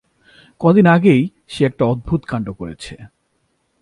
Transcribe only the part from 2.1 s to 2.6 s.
কাণ্ড